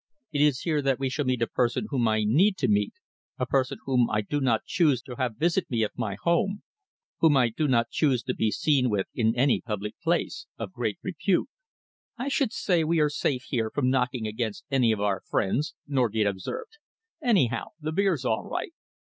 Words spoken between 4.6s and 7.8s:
choose to have visit me at my home, whom I do